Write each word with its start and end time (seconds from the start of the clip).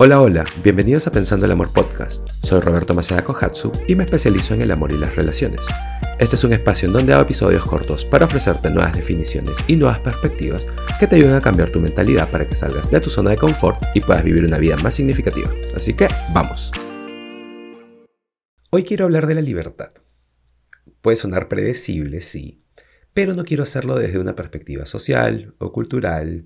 Hola, 0.00 0.20
hola, 0.20 0.44
bienvenidos 0.62 1.08
a 1.08 1.10
Pensando 1.10 1.44
el 1.44 1.50
Amor 1.50 1.72
Podcast. 1.72 2.28
Soy 2.30 2.60
Roberto 2.60 2.94
Maceda 2.94 3.24
Kohatsu 3.24 3.72
y 3.88 3.96
me 3.96 4.04
especializo 4.04 4.54
en 4.54 4.62
el 4.62 4.70
amor 4.70 4.92
y 4.92 4.96
las 4.96 5.16
relaciones. 5.16 5.66
Este 6.20 6.36
es 6.36 6.44
un 6.44 6.52
espacio 6.52 6.86
en 6.86 6.92
donde 6.92 7.12
hago 7.12 7.22
episodios 7.22 7.66
cortos 7.66 8.04
para 8.04 8.26
ofrecerte 8.26 8.70
nuevas 8.70 8.94
definiciones 8.94 9.56
y 9.66 9.74
nuevas 9.74 9.98
perspectivas 9.98 10.68
que 11.00 11.08
te 11.08 11.16
ayuden 11.16 11.34
a 11.34 11.40
cambiar 11.40 11.70
tu 11.72 11.80
mentalidad 11.80 12.30
para 12.30 12.48
que 12.48 12.54
salgas 12.54 12.92
de 12.92 13.00
tu 13.00 13.10
zona 13.10 13.30
de 13.30 13.38
confort 13.38 13.82
y 13.92 14.00
puedas 14.00 14.22
vivir 14.22 14.44
una 14.44 14.58
vida 14.58 14.76
más 14.76 14.94
significativa. 14.94 15.50
Así 15.74 15.94
que, 15.94 16.06
vamos. 16.32 16.70
Hoy 18.70 18.84
quiero 18.84 19.04
hablar 19.04 19.26
de 19.26 19.34
la 19.34 19.42
libertad. 19.42 19.90
Puede 21.00 21.16
sonar 21.16 21.48
predecible, 21.48 22.20
sí, 22.20 22.62
pero 23.14 23.34
no 23.34 23.44
quiero 23.44 23.64
hacerlo 23.64 23.96
desde 23.96 24.20
una 24.20 24.36
perspectiva 24.36 24.86
social 24.86 25.56
o 25.58 25.72
cultural 25.72 26.44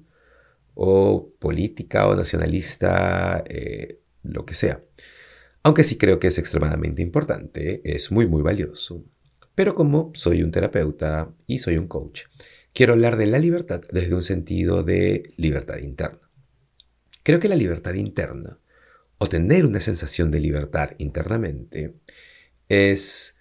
o 0.74 1.32
política 1.38 2.08
o 2.08 2.16
nacionalista, 2.16 3.42
eh, 3.46 4.00
lo 4.22 4.44
que 4.44 4.54
sea. 4.54 4.82
Aunque 5.62 5.84
sí 5.84 5.96
creo 5.96 6.18
que 6.18 6.28
es 6.28 6.38
extremadamente 6.38 7.02
importante, 7.02 7.80
es 7.84 8.10
muy 8.10 8.26
muy 8.26 8.42
valioso. 8.42 9.04
Pero 9.54 9.74
como 9.74 10.10
soy 10.14 10.42
un 10.42 10.50
terapeuta 10.50 11.34
y 11.46 11.58
soy 11.58 11.76
un 11.76 11.86
coach, 11.86 12.22
quiero 12.72 12.94
hablar 12.94 13.16
de 13.16 13.26
la 13.26 13.38
libertad 13.38 13.82
desde 13.92 14.14
un 14.14 14.22
sentido 14.22 14.82
de 14.82 15.34
libertad 15.36 15.78
interna. 15.78 16.30
Creo 17.22 17.38
que 17.38 17.48
la 17.48 17.56
libertad 17.56 17.94
interna, 17.94 18.58
o 19.18 19.28
tener 19.28 19.64
una 19.66 19.78
sensación 19.78 20.30
de 20.30 20.40
libertad 20.40 20.92
internamente, 20.98 21.94
es 22.68 23.38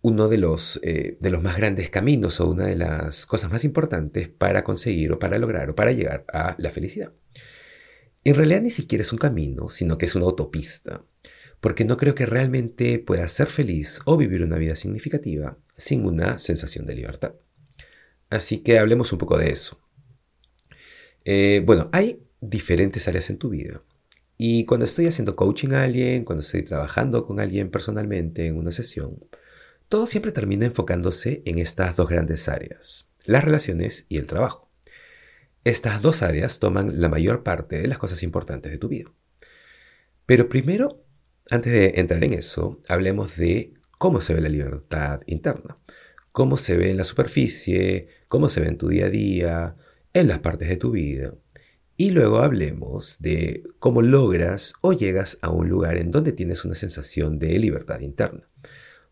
uno 0.00 0.28
de 0.28 0.38
los, 0.38 0.80
eh, 0.82 1.16
de 1.20 1.30
los 1.30 1.42
más 1.42 1.56
grandes 1.56 1.90
caminos 1.90 2.40
o 2.40 2.48
una 2.48 2.66
de 2.66 2.76
las 2.76 3.26
cosas 3.26 3.50
más 3.50 3.64
importantes 3.64 4.28
para 4.28 4.62
conseguir 4.62 5.12
o 5.12 5.18
para 5.18 5.38
lograr 5.38 5.70
o 5.70 5.74
para 5.74 5.92
llegar 5.92 6.24
a 6.32 6.54
la 6.58 6.70
felicidad. 6.70 7.12
En 8.24 8.34
realidad 8.34 8.60
ni 8.60 8.70
siquiera 8.70 9.02
es 9.02 9.12
un 9.12 9.18
camino, 9.18 9.68
sino 9.68 9.98
que 9.98 10.06
es 10.06 10.14
una 10.14 10.26
autopista, 10.26 11.04
porque 11.60 11.84
no 11.84 11.96
creo 11.96 12.14
que 12.14 12.26
realmente 12.26 12.98
puedas 12.98 13.32
ser 13.32 13.48
feliz 13.48 14.00
o 14.04 14.16
vivir 14.16 14.42
una 14.42 14.58
vida 14.58 14.76
significativa 14.76 15.58
sin 15.76 16.04
una 16.04 16.38
sensación 16.38 16.84
de 16.84 16.94
libertad. 16.94 17.34
Así 18.30 18.58
que 18.58 18.78
hablemos 18.78 19.12
un 19.12 19.18
poco 19.18 19.38
de 19.38 19.50
eso. 19.50 19.80
Eh, 21.24 21.62
bueno, 21.64 21.88
hay 21.92 22.22
diferentes 22.40 23.08
áreas 23.08 23.30
en 23.30 23.38
tu 23.38 23.50
vida. 23.50 23.82
Y 24.36 24.64
cuando 24.66 24.86
estoy 24.86 25.06
haciendo 25.06 25.34
coaching 25.34 25.70
a 25.72 25.82
alguien, 25.82 26.24
cuando 26.24 26.42
estoy 26.42 26.62
trabajando 26.62 27.26
con 27.26 27.40
alguien 27.40 27.70
personalmente 27.70 28.46
en 28.46 28.56
una 28.56 28.70
sesión, 28.70 29.18
todo 29.88 30.06
siempre 30.06 30.32
termina 30.32 30.66
enfocándose 30.66 31.42
en 31.46 31.58
estas 31.58 31.96
dos 31.96 32.08
grandes 32.08 32.48
áreas, 32.48 33.10
las 33.24 33.42
relaciones 33.42 34.04
y 34.08 34.18
el 34.18 34.26
trabajo. 34.26 34.70
Estas 35.64 36.02
dos 36.02 36.22
áreas 36.22 36.58
toman 36.58 37.00
la 37.00 37.08
mayor 37.08 37.42
parte 37.42 37.80
de 37.80 37.88
las 37.88 37.98
cosas 37.98 38.22
importantes 38.22 38.70
de 38.70 38.78
tu 38.78 38.88
vida. 38.88 39.10
Pero 40.26 40.48
primero, 40.48 41.04
antes 41.50 41.72
de 41.72 42.00
entrar 42.00 42.22
en 42.22 42.34
eso, 42.34 42.78
hablemos 42.86 43.36
de 43.36 43.74
cómo 43.96 44.20
se 44.20 44.34
ve 44.34 44.42
la 44.42 44.50
libertad 44.50 45.22
interna, 45.26 45.78
cómo 46.32 46.58
se 46.58 46.76
ve 46.76 46.90
en 46.90 46.98
la 46.98 47.04
superficie, 47.04 48.08
cómo 48.28 48.50
se 48.50 48.60
ve 48.60 48.68
en 48.68 48.78
tu 48.78 48.88
día 48.88 49.06
a 49.06 49.10
día, 49.10 49.76
en 50.12 50.28
las 50.28 50.40
partes 50.40 50.68
de 50.68 50.76
tu 50.76 50.90
vida. 50.90 51.34
Y 51.96 52.10
luego 52.10 52.38
hablemos 52.38 53.16
de 53.20 53.64
cómo 53.78 54.02
logras 54.02 54.74
o 54.82 54.92
llegas 54.92 55.38
a 55.40 55.48
un 55.48 55.68
lugar 55.68 55.96
en 55.96 56.10
donde 56.10 56.32
tienes 56.32 56.64
una 56.66 56.74
sensación 56.74 57.38
de 57.38 57.58
libertad 57.58 58.00
interna 58.00 58.48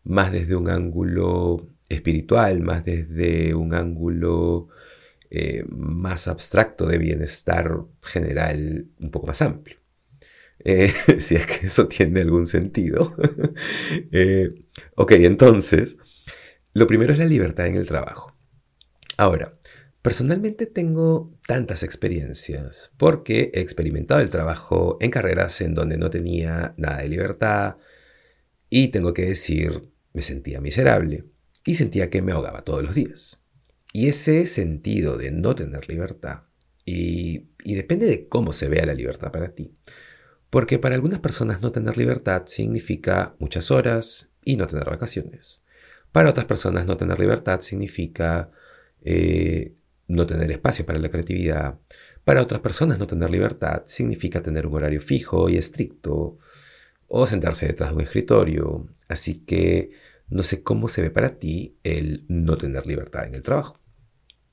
más 0.07 0.31
desde 0.31 0.55
un 0.55 0.69
ángulo 0.69 1.67
espiritual, 1.89 2.61
más 2.61 2.83
desde 2.85 3.53
un 3.53 3.73
ángulo 3.73 4.69
eh, 5.29 5.65
más 5.67 6.27
abstracto 6.27 6.85
de 6.87 6.97
bienestar 6.97 7.81
general 8.01 8.87
un 8.99 9.11
poco 9.11 9.27
más 9.27 9.41
amplio. 9.41 9.77
Eh, 10.59 10.91
si 11.19 11.35
es 11.35 11.45
que 11.45 11.67
eso 11.67 11.87
tiene 11.87 12.21
algún 12.21 12.47
sentido. 12.47 13.15
Eh, 14.11 14.53
ok, 14.95 15.11
entonces, 15.13 15.97
lo 16.73 16.87
primero 16.87 17.13
es 17.13 17.19
la 17.19 17.25
libertad 17.25 17.67
en 17.67 17.75
el 17.75 17.87
trabajo. 17.87 18.35
Ahora, 19.17 19.57
personalmente 20.01 20.65
tengo 20.65 21.33
tantas 21.47 21.83
experiencias 21.83 22.93
porque 22.97 23.51
he 23.53 23.61
experimentado 23.61 24.21
el 24.21 24.29
trabajo 24.29 24.97
en 25.01 25.11
carreras 25.11 25.59
en 25.61 25.73
donde 25.73 25.97
no 25.97 26.09
tenía 26.09 26.73
nada 26.77 26.99
de 26.99 27.09
libertad 27.09 27.77
y 28.69 28.89
tengo 28.89 29.13
que 29.13 29.25
decir 29.25 29.89
me 30.17 30.23
sentía 30.23 30.59
miserable 30.59 31.25
y 31.63 31.75
sentía 31.75 32.09
que 32.09 32.23
me 32.23 32.31
ahogaba 32.31 32.63
todos 32.63 32.81
los 32.81 32.95
días. 32.95 33.43
Y 33.93 34.07
ese 34.07 34.47
sentido 34.47 35.15
de 35.15 35.29
no 35.29 35.53
tener 35.53 35.87
libertad, 35.87 36.41
y, 36.85 37.49
depende 37.63 38.07
de 38.07 38.27
cómo 38.27 38.51
se 38.51 38.67
vea 38.67 38.87
la 38.87 38.95
libertad 38.95 39.31
para 39.31 39.53
ti, 39.53 39.77
porque 40.49 40.79
para 40.79 40.95
algunas 40.95 41.19
personas 41.19 41.61
no 41.61 41.71
tener 41.71 41.99
libertad 41.99 42.47
significa 42.47 43.35
muchas 43.37 43.69
horas 43.69 44.31
y 44.43 44.57
no 44.57 44.65
tener 44.65 44.85
vacaciones. 44.89 45.63
Para 46.11 46.31
otras 46.31 46.47
personas 46.47 46.87
no 46.87 46.97
tener 46.97 47.19
libertad 47.19 47.59
significa 47.59 48.49
eh, 49.03 49.75
no 50.07 50.25
tener 50.25 50.49
espacio 50.49 50.83
para 50.83 50.97
la 50.97 51.11
creatividad. 51.11 51.77
Para 52.23 52.41
otras 52.41 52.61
personas 52.61 52.97
no 52.97 53.05
tener 53.05 53.29
libertad 53.29 53.83
significa 53.85 54.41
tener 54.41 54.65
un 54.65 54.73
horario 54.73 54.99
fijo 54.99 55.47
y 55.47 55.57
estricto 55.57 56.39
o 57.07 57.27
sentarse 57.27 57.67
detrás 57.67 57.91
de 57.91 57.97
un 57.97 58.01
escritorio. 58.01 58.87
Así 59.07 59.45
que 59.45 59.91
no 60.29 60.43
sé 60.43 60.63
cómo 60.63 60.87
se 60.87 61.01
ve 61.01 61.09
para 61.09 61.37
ti 61.37 61.77
el 61.83 62.25
no 62.27 62.57
tener 62.57 62.85
libertad 62.85 63.25
en 63.25 63.35
el 63.35 63.41
trabajo. 63.41 63.79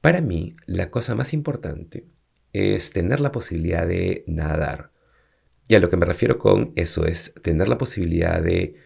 Para 0.00 0.20
mí, 0.20 0.56
la 0.66 0.90
cosa 0.90 1.14
más 1.14 1.32
importante 1.32 2.06
es 2.52 2.92
tener 2.92 3.20
la 3.20 3.32
posibilidad 3.32 3.86
de 3.86 4.24
nadar. 4.26 4.92
Y 5.66 5.74
a 5.74 5.80
lo 5.80 5.90
que 5.90 5.96
me 5.96 6.06
refiero 6.06 6.38
con 6.38 6.72
eso 6.76 7.06
es 7.06 7.34
tener 7.42 7.68
la 7.68 7.78
posibilidad 7.78 8.40
de, 8.40 8.76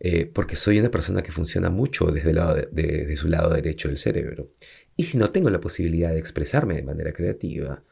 eh, 0.00 0.26
porque 0.26 0.56
soy 0.56 0.78
una 0.78 0.90
persona 0.90 1.22
que 1.22 1.32
funciona 1.32 1.68
mucho 1.68 2.06
desde, 2.06 2.30
el 2.30 2.36
lado 2.36 2.54
de, 2.54 3.16
su 3.16 3.28
lado 3.28 3.50
derecho 3.50 3.88
del 3.88 3.98
cerebro. 3.98 4.52
Y 4.96 5.04
si 5.04 5.18
no 5.18 5.30
tengo 5.30 5.50
la 5.50 5.60
posibilidad 5.60 6.12
de 6.12 6.18
expresarme 6.18 6.74
de 6.74 6.82
manera 6.82 7.12
creativa, 7.12 7.82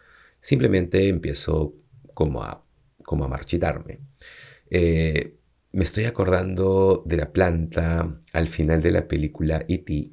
simplemente 0.41 1.09
empiezo 1.09 1.75
como 2.15 2.43
a, 2.43 2.65
como 3.05 3.25
a 3.25 3.29
marchitarme. 3.29 4.01
Eh, 4.71 5.36
me 5.77 5.85
estoy 5.85 6.05
acordando 6.05 7.03
de 7.05 7.19
la 7.19 7.33
planta 7.33 8.19
al 8.33 8.49
final 8.49 8.81
de 8.81 8.91
la 8.91 9.07
película 9.07 9.63
E.T., 9.69 10.13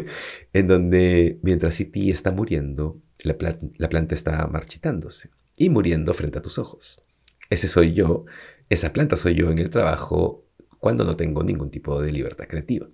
en 0.54 0.66
donde 0.66 1.38
mientras 1.42 1.78
E.T. 1.82 2.08
está 2.08 2.32
muriendo, 2.32 2.98
la, 3.18 3.36
la 3.76 3.88
planta 3.90 4.14
está 4.14 4.46
marchitándose 4.46 5.28
y 5.54 5.68
muriendo 5.68 6.14
frente 6.14 6.38
a 6.38 6.42
tus 6.42 6.56
ojos. 6.56 7.02
Ese 7.50 7.68
soy 7.68 7.92
yo, 7.92 8.24
esa 8.70 8.94
planta 8.94 9.16
soy 9.16 9.34
yo 9.34 9.50
en 9.50 9.58
el 9.58 9.68
trabajo 9.68 10.46
cuando 10.78 11.04
no 11.04 11.14
tengo 11.14 11.44
ningún 11.44 11.70
tipo 11.70 12.00
de 12.00 12.10
libertad 12.10 12.46
creativa. 12.48 12.88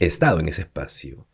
He 0.00 0.06
estado 0.06 0.40
en 0.40 0.48
ese 0.48 0.62
espacio, 0.62 1.28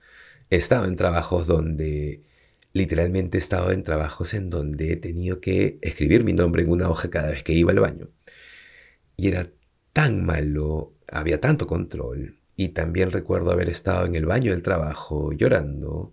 he 0.50 0.56
estado 0.56 0.86
en 0.86 0.96
trabajos 0.96 1.46
donde 1.46 2.24
literalmente 2.72 3.38
he 3.38 3.40
estado 3.40 3.70
en 3.70 3.84
trabajos 3.84 4.34
en 4.34 4.50
donde 4.50 4.94
he 4.94 4.96
tenido 4.96 5.40
que 5.40 5.78
escribir 5.80 6.24
mi 6.24 6.32
nombre 6.32 6.64
en 6.64 6.70
una 6.70 6.90
hoja 6.90 7.08
cada 7.08 7.30
vez 7.30 7.44
que 7.44 7.52
iba 7.52 7.70
al 7.70 7.78
baño. 7.78 8.10
Y 9.16 9.28
era 9.28 9.48
tan 9.92 10.24
malo, 10.24 10.94
había 11.08 11.40
tanto 11.40 11.66
control. 11.66 12.38
Y 12.56 12.68
también 12.68 13.12
recuerdo 13.12 13.50
haber 13.50 13.68
estado 13.68 14.06
en 14.06 14.14
el 14.14 14.26
baño 14.26 14.52
del 14.52 14.62
trabajo 14.62 15.32
llorando, 15.32 16.12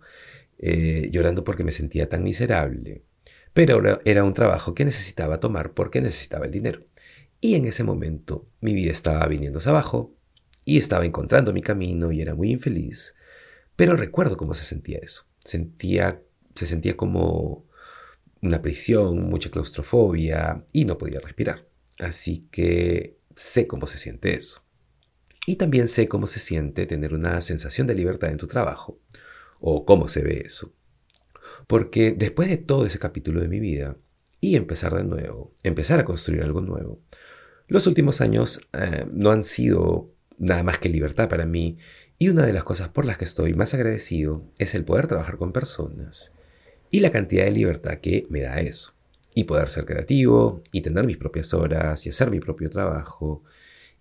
eh, 0.58 1.10
llorando 1.12 1.44
porque 1.44 1.64
me 1.64 1.72
sentía 1.72 2.08
tan 2.10 2.24
miserable. 2.24 3.04
Pero 3.54 3.82
era 4.06 4.24
un 4.24 4.34
trabajo 4.34 4.74
que 4.74 4.86
necesitaba 4.86 5.40
tomar 5.40 5.74
porque 5.74 6.02
necesitaba 6.02 6.46
el 6.46 6.52
dinero. 6.52 6.86
Y 7.42 7.56
en 7.56 7.66
ese 7.66 7.84
momento 7.84 8.48
mi 8.62 8.74
vida 8.74 8.92
estaba 8.92 9.26
viniéndose 9.28 9.70
abajo 9.70 10.16
y 10.66 10.78
estaba 10.78 11.06
encontrando 11.06 11.54
mi 11.54 11.62
camino 11.62 12.12
y 12.12 12.22
era 12.22 12.36
muy 12.36 12.52
infeliz. 12.52 13.16
Pero 13.76 13.96
recuerdo 13.96 14.38
cómo 14.38 14.54
se 14.54 14.64
sentía 14.64 15.00
eso. 15.02 15.26
Sentía, 15.44 16.22
se 16.54 16.66
sentía 16.66 16.96
como 16.98 17.66
una 18.42 18.62
prisión, 18.62 19.30
mucha 19.30 19.50
claustrofobia 19.50 20.66
y 20.72 20.86
no 20.86 20.98
podía 20.98 21.20
respirar. 21.20 21.66
Así 21.98 22.48
que 22.52 23.19
sé 23.40 23.68
cómo 23.68 23.88
se 23.88 23.98
siente 23.98 24.34
eso. 24.34 24.66
Y 25.48 25.56
también 25.56 25.88
sé 25.88 26.10
cómo 26.10 26.28
se 26.28 26.40
siente 26.40 26.86
tener 26.86 27.14
una 27.14 27.40
sensación 27.40 27.88
de 27.88 27.96
libertad 27.96 28.32
en 28.32 28.38
tu 28.38 28.48
trabajo, 28.48 29.00
o 29.62 29.86
cómo 29.86 30.10
se 30.10 30.22
ve 30.22 30.44
eso. 30.46 30.74
Porque 31.66 32.12
después 32.12 32.50
de 32.50 32.58
todo 32.58 32.86
ese 32.86 33.00
capítulo 33.00 33.40
de 33.40 33.48
mi 33.48 33.62
vida, 33.62 33.96
y 34.42 34.58
empezar 34.58 34.94
de 34.94 35.06
nuevo, 35.06 35.54
empezar 35.64 36.02
a 36.02 36.06
construir 36.06 36.44
algo 36.44 36.60
nuevo, 36.60 37.02
los 37.68 37.88
últimos 37.88 38.20
años 38.20 38.68
eh, 38.74 39.06
no 39.12 39.32
han 39.32 39.46
sido 39.46 40.14
nada 40.38 40.64
más 40.64 40.78
que 40.78 40.90
libertad 40.90 41.30
para 41.30 41.46
mí, 41.46 41.78
y 42.18 42.28
una 42.28 42.46
de 42.46 42.52
las 42.52 42.66
cosas 42.66 42.90
por 42.90 43.06
las 43.06 43.18
que 43.18 43.26
estoy 43.26 43.54
más 43.54 43.74
agradecido 43.74 44.52
es 44.58 44.76
el 44.76 44.84
poder 44.84 45.08
trabajar 45.08 45.38
con 45.38 45.54
personas 45.54 46.34
y 46.92 47.00
la 47.00 47.12
cantidad 47.12 47.46
de 47.46 47.52
libertad 47.52 48.00
que 48.00 48.28
me 48.30 48.42
da 48.42 48.60
eso 48.60 48.99
y 49.34 49.44
poder 49.46 49.70
ser 49.70 49.86
creativo 49.86 50.62
y 50.72 50.82
tener 50.82 51.06
mis 51.06 51.18
propias 51.18 51.54
horas 51.54 52.06
y 52.06 52.10
hacer 52.10 52.32
mi 52.32 52.40
propio 52.40 52.70
trabajo 52.70 53.44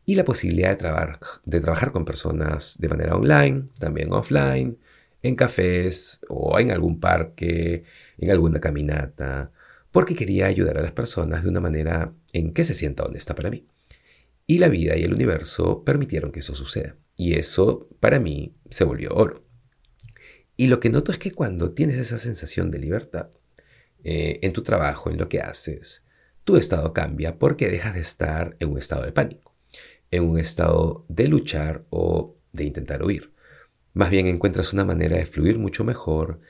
y 0.04 0.14
la 0.14 0.24
posibilidad 0.24 0.78
de, 0.78 1.16
de 1.44 1.60
trabajar 1.60 1.92
con 1.92 2.04
personas 2.04 2.78
de 2.78 2.88
manera 2.88 3.14
online, 3.14 3.68
también 3.78 4.12
offline, 4.12 4.78
en 5.22 5.36
cafés 5.36 6.20
o 6.28 6.58
en 6.58 6.70
algún 6.70 6.98
parque, 6.98 7.84
en 8.16 8.30
alguna 8.30 8.60
caminata, 8.60 9.52
porque 9.90 10.14
quería 10.14 10.46
ayudar 10.46 10.78
a 10.78 10.82
las 10.82 10.92
personas 10.92 11.42
de 11.42 11.50
una 11.50 11.60
manera 11.60 12.12
en 12.32 12.52
que 12.52 12.64
se 12.64 12.74
sienta 12.74 13.04
honesta 13.04 13.34
para 13.34 13.50
mí. 13.50 13.66
Y 14.46 14.58
la 14.58 14.68
vida 14.68 14.96
y 14.96 15.04
el 15.04 15.12
universo 15.12 15.84
permitieron 15.84 16.32
que 16.32 16.40
eso 16.40 16.54
suceda. 16.54 16.96
Y 17.16 17.34
eso, 17.34 17.88
para 18.00 18.18
mí, 18.18 18.54
se 18.70 18.84
volvió 18.84 19.10
oro. 19.12 19.44
Y 20.56 20.68
lo 20.68 20.80
que 20.80 20.88
noto 20.88 21.12
es 21.12 21.18
que 21.18 21.32
cuando 21.32 21.72
tienes 21.72 21.98
esa 21.98 22.16
sensación 22.16 22.70
de 22.70 22.78
libertad, 22.78 23.28
eh, 24.04 24.38
en 24.42 24.52
tu 24.52 24.62
trabajo, 24.62 25.10
en 25.10 25.18
lo 25.18 25.28
que 25.28 25.40
haces, 25.40 26.04
tu 26.44 26.56
estado 26.56 26.92
cambia 26.92 27.38
porque 27.38 27.68
dejas 27.68 27.94
de 27.94 28.00
estar 28.00 28.56
en 28.58 28.70
un 28.70 28.78
estado 28.78 29.04
de 29.04 29.12
pánico, 29.12 29.54
en 30.10 30.24
un 30.24 30.38
estado 30.38 31.04
de 31.08 31.28
luchar 31.28 31.84
o 31.90 32.36
de 32.52 32.64
intentar 32.64 33.02
huir. 33.02 33.32
Más 33.92 34.10
bien 34.10 34.26
encuentras 34.26 34.72
una 34.72 34.84
manera 34.84 35.16
de 35.16 35.26
fluir 35.26 35.58
mucho 35.58 35.84
mejor 35.84 36.40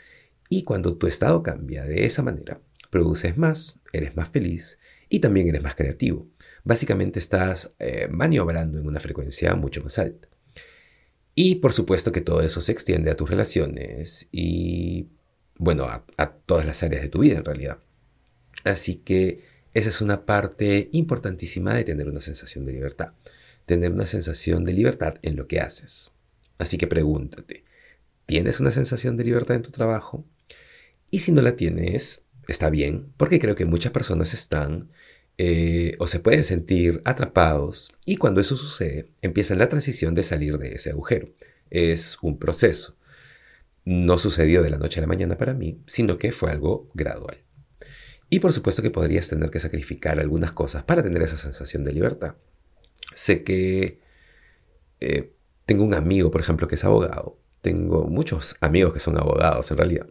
y 0.49 0.65
cuando 0.65 0.97
tu 0.97 1.07
estado 1.07 1.43
cambia 1.43 1.85
de 1.85 2.05
esa 2.05 2.23
manera, 2.23 2.61
produces 2.91 3.37
más, 3.37 3.81
eres 3.93 4.17
más 4.17 4.29
feliz 4.29 4.79
y 5.09 5.21
también 5.21 5.49
eres 5.49 5.63
más 5.63 5.75
creativo. 5.75 6.29
Básicamente 6.65 7.19
estás 7.19 7.75
eh, 7.79 8.09
maniobrando 8.11 8.79
en 8.79 8.87
una 8.87 9.01
frecuencia 9.01 9.55
mucho 9.55 9.83
más 9.83 9.99
alta. 9.99 10.29
Y 11.35 11.57
por 11.57 11.73
supuesto 11.73 12.13
que 12.13 12.21
todo 12.21 12.41
eso 12.41 12.61
se 12.61 12.73
extiende 12.73 13.11
a 13.11 13.17
tus 13.17 13.31
relaciones 13.31 14.29
y, 14.33 15.09
bueno, 15.59 15.85
a, 15.85 16.33
todas 16.47 16.65
las 16.65 16.83
áreas 16.83 17.03
de 17.03 17.09
tu 17.09 17.21
vida 17.21 17.37
en 17.37 17.45
realidad. 17.45 17.79
Así 18.65 18.97
que 18.97 19.45
esa 19.75 19.89
es 19.89 20.01
una 20.01 20.25
parte 20.25 20.89
importantísima 20.93 21.75
de 21.75 21.85
tener 21.85 22.09
una 22.09 22.21
sensación 22.21 22.65
de 22.65 22.73
libertad. 22.73 23.13
Tener 23.67 23.93
una 23.93 24.07
sensación 24.07 24.65
de 24.65 24.73
libertad 24.73 25.17
en 25.23 25.37
lo 25.37 25.47
que 25.47 25.61
haces. 25.61 26.13
Así 26.59 26.79
que 26.79 26.87
pregúntate, 26.87 27.65
¿tienes 28.27 28.61
una 28.61 28.73
sensación 28.73 29.17
de 29.17 29.25
libertad 29.25 29.57
en 29.57 29.63
tu 29.63 29.71
trabajo? 29.71 30.25
Y 31.11 31.21
si 31.21 31.33
no 31.33 31.43
la 31.43 31.57
tienes, 31.57 32.23
está 32.49 32.71
bien, 32.71 33.13
porque 33.17 33.39
creo 33.39 33.55
que 33.55 33.65
muchas 33.65 33.93
personas 33.93 34.35
están 34.35 34.91
eh, 35.39 35.95
o 36.01 36.09
se 36.09 36.19
pueden 36.19 36.43
sentir 36.43 37.01
atrapados 37.05 37.93
y 38.05 38.17
cuando 38.17 38.41
eso 38.41 38.57
sucede 38.57 39.09
empiezan 39.23 39.59
la 39.59 39.69
transición 39.69 40.15
de 40.15 40.25
salir 40.25 40.59
de 40.59 40.75
ese 40.75 40.91
agujero. 40.91 41.31
Es 41.71 42.19
un 42.23 42.39
proceso. 42.39 42.98
No 43.89 44.19
sucedió 44.19 44.63
de 44.63 44.69
la 44.69 44.77
noche 44.77 45.01
a 45.01 45.03
la 45.03 45.07
mañana 45.07 45.39
para 45.39 45.55
mí, 45.55 45.81
sino 45.87 46.19
que 46.19 46.31
fue 46.31 46.51
algo 46.51 46.91
gradual. 46.93 47.39
Y 48.29 48.41
por 48.41 48.53
supuesto 48.53 48.83
que 48.83 48.91
podrías 48.91 49.31
tener 49.31 49.49
que 49.49 49.61
sacrificar 49.61 50.21
algunas 50.21 50.53
cosas 50.53 50.83
para 50.83 51.03
tener 51.03 51.23
esa 51.23 51.39
sensación 51.39 51.85
de 51.85 51.95
libertad. 51.95 52.35
Sé 53.15 53.45
que 53.45 54.03
eh, 55.01 55.33
tengo 55.65 55.85
un 55.85 55.95
amigo, 55.95 56.31
por 56.31 56.43
ejemplo, 56.43 56.69
que 56.69 56.75
es 56.75 56.85
abogado. 56.85 57.41
Tengo 57.63 58.05
muchos 58.05 58.57
amigos 58.61 58.93
que 58.93 58.99
son 58.99 59.17
abogados 59.17 59.71
en 59.71 59.79
realidad. 59.79 60.07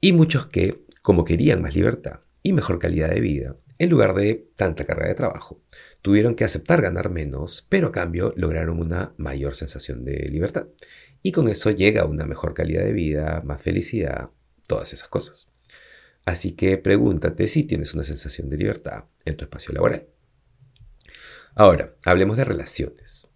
Y 0.00 0.12
muchos 0.12 0.46
que, 0.46 0.82
como 1.00 1.24
querían 1.24 1.62
más 1.62 1.76
libertad 1.76 2.22
y 2.42 2.54
mejor 2.54 2.80
calidad 2.80 3.10
de 3.10 3.20
vida, 3.20 3.54
en 3.78 3.88
lugar 3.88 4.14
de 4.14 4.48
tanta 4.56 4.84
carga 4.84 5.06
de 5.06 5.14
trabajo, 5.14 5.62
tuvieron 6.02 6.34
que 6.34 6.42
aceptar 6.42 6.82
ganar 6.82 7.10
menos, 7.10 7.66
pero 7.68 7.86
a 7.86 7.92
cambio 7.92 8.32
lograron 8.34 8.80
una 8.80 9.14
mayor 9.16 9.54
sensación 9.54 10.04
de 10.04 10.28
libertad. 10.28 10.66
Y 11.26 11.32
con 11.32 11.48
eso 11.48 11.72
llega 11.72 12.04
una 12.04 12.24
mejor 12.24 12.54
calidad 12.54 12.84
de 12.84 12.92
vida, 12.92 13.42
más 13.44 13.60
felicidad, 13.60 14.30
todas 14.68 14.92
esas 14.92 15.08
cosas. 15.08 15.48
Así 16.24 16.52
que 16.52 16.78
pregúntate 16.78 17.48
si 17.48 17.64
tienes 17.64 17.94
una 17.94 18.04
sensación 18.04 18.48
de 18.48 18.56
libertad 18.56 19.06
en 19.24 19.36
tu 19.36 19.44
espacio 19.44 19.74
laboral. 19.74 20.06
Ahora, 21.56 21.96
hablemos 22.04 22.36
de 22.36 22.44
relaciones. 22.44 23.28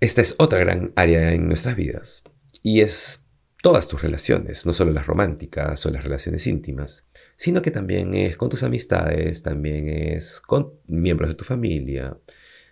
Esta 0.00 0.22
es 0.22 0.34
otra 0.38 0.58
gran 0.58 0.94
área 0.96 1.34
en 1.34 1.46
nuestras 1.46 1.76
vidas 1.76 2.22
y 2.62 2.80
es 2.80 3.26
todas 3.60 3.86
tus 3.86 4.00
relaciones, 4.00 4.64
no 4.64 4.72
solo 4.72 4.92
las 4.92 5.06
románticas 5.06 5.84
o 5.84 5.90
las 5.90 6.04
relaciones 6.04 6.46
íntimas, 6.46 7.06
sino 7.36 7.60
que 7.60 7.70
también 7.70 8.14
es 8.14 8.38
con 8.38 8.48
tus 8.48 8.62
amistades, 8.62 9.42
también 9.42 9.90
es 9.90 10.40
con 10.40 10.72
miembros 10.86 11.28
de 11.28 11.34
tu 11.34 11.44
familia. 11.44 12.18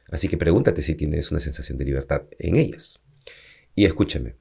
Así 0.08 0.26
que 0.28 0.38
pregúntate 0.38 0.80
si 0.80 0.94
tienes 0.94 1.30
una 1.30 1.40
sensación 1.40 1.76
de 1.76 1.84
libertad 1.84 2.22
en 2.38 2.56
ellas. 2.56 3.03
Y 3.75 3.85
escúchame, 3.85 4.37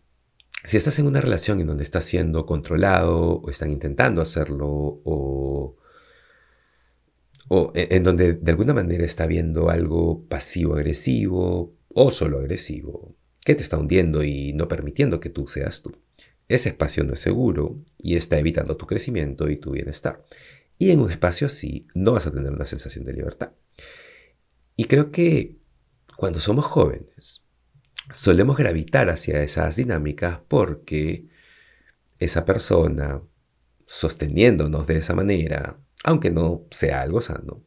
si 0.66 0.78
estás 0.78 1.00
en 1.00 1.08
una 1.08 1.22
relación 1.22 1.60
en 1.60 1.68
donde 1.68 1.84
estás 1.84 2.06
siendo 2.06 2.46
controlado 2.46 3.42
o 3.42 3.50
están 3.50 3.72
intentando 3.72 4.22
hacerlo 4.22 4.68
o, 4.70 5.78
o 7.50 7.72
en 7.76 8.04
donde 8.04 8.34
de 8.34 8.52
alguna 8.52 8.74
manera 8.74 9.04
está 9.04 9.28
viendo 9.28 9.70
algo 9.70 10.26
pasivo-agresivo 10.28 11.76
o 11.90 12.12
solo 12.12 12.40
agresivo, 12.40 13.16
que 13.44 13.56
te 13.56 13.64
está 13.64 13.78
hundiendo 13.78 14.24
y 14.24 14.54
no 14.54 14.68
permitiendo 14.68 15.20
que 15.20 15.30
tú 15.30 15.48
seas 15.48 15.82
tú. 15.82 15.98
Ese 16.48 16.70
espacio 16.70 17.04
no 17.04 17.14
es 17.14 17.20
seguro 17.20 17.80
y 17.98 18.16
está 18.16 18.38
evitando 18.38 18.78
tu 18.78 18.86
crecimiento 18.86 19.50
y 19.50 19.58
tu 19.58 19.72
bienestar. 19.72 20.24
Y 20.78 20.92
en 20.92 21.00
un 21.00 21.12
espacio 21.12 21.48
así 21.48 21.88
no 21.94 22.14
vas 22.14 22.28
a 22.28 22.32
tener 22.32 22.52
una 22.52 22.66
sensación 22.66 23.06
de 23.06 23.14
libertad. 23.14 23.52
Y 24.76 24.86
creo 24.86 25.12
que 25.12 25.58
cuando 26.18 26.40
somos 26.40 26.66
jóvenes 26.66 27.43
solemos 28.12 28.58
gravitar 28.58 29.10
hacia 29.10 29.44
esas 29.44 29.76
dinámicas 29.76 30.40
porque 30.48 31.28
esa 32.20 32.46
persona 32.46 33.22
sosteniéndonos 33.86 34.88
de 34.88 34.98
esa 34.98 35.14
manera, 35.14 35.78
aunque 36.04 36.32
no 36.32 36.66
sea 36.72 37.02
algo 37.02 37.22
sano, 37.22 37.64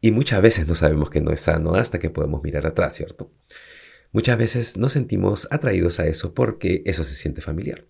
y 0.00 0.12
muchas 0.12 0.40
veces 0.40 0.66
no 0.66 0.74
sabemos 0.74 1.10
que 1.10 1.20
no 1.20 1.30
es 1.30 1.40
sano 1.40 1.74
hasta 1.74 1.98
que 1.98 2.10
podemos 2.10 2.42
mirar 2.42 2.66
atrás, 2.66 2.94
¿cierto? 2.94 3.30
Muchas 4.12 4.38
veces 4.38 4.76
nos 4.76 4.92
sentimos 4.92 5.46
atraídos 5.50 6.00
a 6.00 6.06
eso 6.06 6.34
porque 6.34 6.82
eso 6.86 7.04
se 7.04 7.14
siente 7.14 7.40
familiar, 7.40 7.86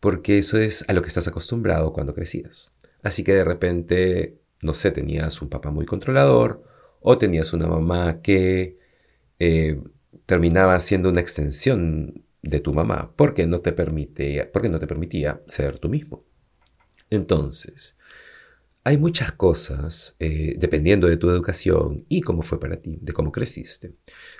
porque 0.00 0.38
eso 0.38 0.58
es 0.58 0.84
a 0.88 0.92
lo 0.92 1.02
que 1.02 1.08
estás 1.08 1.26
acostumbrado 1.28 1.92
cuando 1.92 2.14
crecías. 2.14 2.74
Así 3.02 3.24
que 3.24 3.32
de 3.32 3.44
repente, 3.44 4.38
no 4.62 4.74
sé, 4.74 4.90
tenías 4.90 5.40
un 5.42 5.48
papá 5.48 5.70
muy 5.70 5.86
controlador 5.86 6.62
o 7.00 7.18
tenías 7.18 7.52
una 7.52 7.66
mamá 7.66 8.20
que 8.20 8.78
eh, 9.38 9.80
terminaba 10.24 10.78
siendo 10.80 11.08
una 11.10 11.20
extensión 11.20 12.24
de 12.42 12.60
tu 12.60 12.72
mamá 12.72 13.12
porque 13.16 13.46
no 13.46 13.60
te 13.60 13.72
porque 13.72 14.68
no 14.68 14.78
te 14.78 14.86
permitía 14.86 15.42
ser 15.46 15.78
tú 15.78 15.88
mismo. 15.88 16.24
Entonces, 17.10 17.96
hay 18.84 18.98
muchas 18.98 19.32
cosas, 19.32 20.14
eh, 20.20 20.54
dependiendo 20.58 21.08
de 21.08 21.16
tu 21.16 21.28
educación 21.28 22.04
y 22.08 22.20
cómo 22.20 22.42
fue 22.42 22.60
para 22.60 22.76
ti, 22.76 22.98
de 23.00 23.12
cómo 23.12 23.32
creciste. 23.32 23.94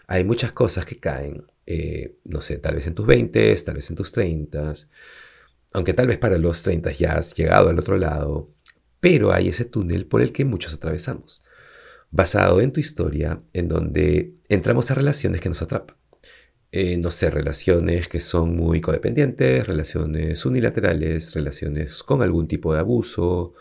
Hay 0.06 0.22
muchas 0.22 0.52
cosas 0.52 0.86
que 0.86 0.98
caen, 1.00 1.44
eh, 1.66 2.16
no 2.24 2.40
sé, 2.42 2.58
tal 2.58 2.76
vez 2.76 2.86
en 2.86 2.94
tus 2.94 3.06
20, 3.06 3.56
tal 3.64 3.74
vez 3.74 3.90
en 3.90 3.96
tus 3.96 4.12
30, 4.12 4.74
aunque 5.72 5.94
tal 5.94 6.06
vez 6.06 6.18
para 6.18 6.38
los 6.38 6.62
30 6.62 6.92
ya 6.92 7.18
has 7.18 7.34
llegado 7.34 7.70
al 7.70 7.78
otro 7.78 7.98
lado, 7.98 8.54
pero 9.00 9.32
hay 9.32 9.48
ese 9.48 9.64
túnel 9.64 10.06
por 10.06 10.22
el 10.22 10.32
que 10.32 10.44
muchos 10.44 10.72
atravesamos, 10.74 11.44
basado 12.10 12.60
en 12.60 12.72
tu 12.72 12.80
historia, 12.80 13.42
en 13.52 13.68
donde 13.68 14.34
entramos 14.48 14.90
a 14.90 14.94
relaciones 14.94 15.40
que 15.40 15.48
nos 15.48 15.62
atrapan. 15.62 15.96
Eh, 16.72 16.98
no 16.98 17.10
sé, 17.10 17.30
relaciones 17.30 18.08
que 18.08 18.20
son 18.20 18.56
muy 18.56 18.80
codependientes, 18.80 19.66
relaciones 19.66 20.44
unilaterales, 20.44 21.34
relaciones 21.34 22.02
con 22.02 22.22
algún 22.22 22.48
tipo 22.48 22.74
de 22.74 22.80
abuso, 22.80 23.54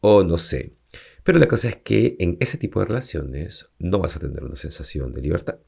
o 0.00 0.22
no 0.22 0.36
sé. 0.38 0.74
Pero 1.22 1.38
la 1.38 1.46
cosa 1.46 1.68
es 1.68 1.76
que 1.76 2.16
en 2.18 2.36
ese 2.40 2.58
tipo 2.58 2.80
de 2.80 2.86
relaciones 2.86 3.70
no 3.78 4.00
vas 4.00 4.16
a 4.16 4.20
tener 4.20 4.42
una 4.44 4.56
sensación 4.56 5.14
de 5.14 5.22
libertad. 5.22 5.58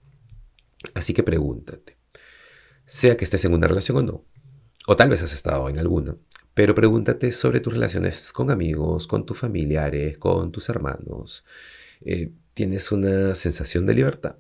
Así 0.95 1.15
que 1.15 1.23
pregúntate, 1.23 1.97
sea 2.85 3.17
que 3.17 3.25
estés 3.25 3.45
en 3.45 3.55
una 3.55 3.67
relación 3.67 3.97
o 3.97 4.03
no, 4.03 4.25
o 4.87 4.97
tal 4.97 5.09
vez 5.09 5.23
has 5.23 5.33
estado 5.33 5.69
en 5.69 5.79
alguna, 5.79 6.17
pero 6.53 6.75
pregúntate 6.75 7.33
sobre 7.33 7.61
tus 7.61 7.73
relaciones 7.73 8.33
con 8.33 8.51
amigos, 8.51 9.07
con 9.07 9.25
tus 9.25 9.39
familiares, 9.39 10.19
con 10.19 10.53
tus 10.53 10.69
hermanos. 10.69 11.47
Eh, 12.05 12.33
¿Tienes 12.55 12.93
una 12.93 13.35
sensación 13.35 13.87
de 13.87 13.95
libertad? 13.95 14.39